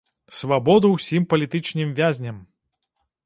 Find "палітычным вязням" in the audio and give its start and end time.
1.33-2.39